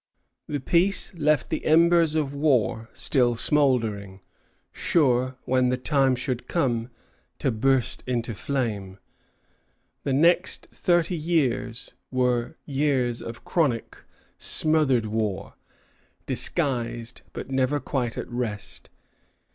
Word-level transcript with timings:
The 0.47 0.59
peace 0.59 1.13
left 1.13 1.51
the 1.51 1.63
embers 1.63 2.15
of 2.15 2.33
war 2.33 2.89
still 2.91 3.35
smouldering, 3.35 4.21
sure, 4.71 5.37
when 5.45 5.69
the 5.69 5.77
time 5.77 6.15
should 6.15 6.47
come, 6.47 6.89
to 7.37 7.51
burst 7.51 8.03
into 8.07 8.33
flame. 8.33 8.97
The 10.03 10.13
next 10.13 10.65
thirty 10.73 11.15
years 11.15 11.93
were 12.09 12.57
years 12.65 13.21
of 13.21 13.45
chronic, 13.45 13.95
smothered 14.39 15.05
war, 15.05 15.53
disguised, 16.25 17.21
but 17.31 17.51
never 17.51 17.79
quite 17.79 18.17
at 18.17 18.27
rest. 18.27 18.89